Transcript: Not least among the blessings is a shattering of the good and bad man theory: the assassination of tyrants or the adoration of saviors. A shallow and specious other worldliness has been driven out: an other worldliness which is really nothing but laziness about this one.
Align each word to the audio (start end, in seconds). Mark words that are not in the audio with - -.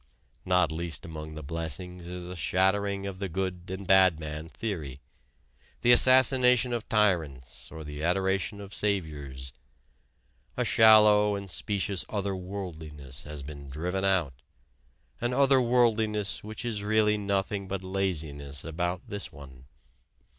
Not 0.45 0.71
least 0.71 1.05
among 1.05 1.35
the 1.35 1.43
blessings 1.43 2.07
is 2.07 2.27
a 2.27 2.35
shattering 2.35 3.05
of 3.05 3.19
the 3.19 3.29
good 3.29 3.69
and 3.69 3.85
bad 3.85 4.19
man 4.19 4.49
theory: 4.49 4.99
the 5.83 5.91
assassination 5.91 6.73
of 6.73 6.89
tyrants 6.89 7.71
or 7.71 7.83
the 7.83 8.03
adoration 8.03 8.59
of 8.61 8.73
saviors. 8.73 9.53
A 10.57 10.65
shallow 10.65 11.35
and 11.35 11.51
specious 11.51 12.03
other 12.09 12.35
worldliness 12.35 13.25
has 13.25 13.43
been 13.43 13.69
driven 13.69 14.03
out: 14.03 14.33
an 15.19 15.33
other 15.33 15.61
worldliness 15.61 16.43
which 16.43 16.65
is 16.65 16.81
really 16.81 17.19
nothing 17.19 17.67
but 17.67 17.83
laziness 17.83 18.63
about 18.63 19.07
this 19.07 19.31
one. 19.31 19.65